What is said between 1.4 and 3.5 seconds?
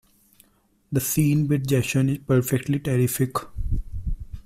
with Jason is perfectly terrific.